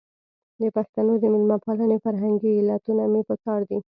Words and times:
د 0.61 0.63
پښتنو 0.75 1.13
د 1.19 1.23
مېلمه 1.33 1.57
پالنې 1.65 1.97
فرهنګي 2.05 2.51
علتونه 2.61 3.03
مې 3.11 3.21
په 3.29 3.35
کار 3.45 3.61
دي. 3.69 3.79